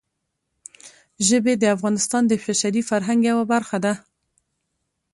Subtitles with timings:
[1.27, 3.93] ژبې د افغانستان د بشري فرهنګ یوه برخه ده.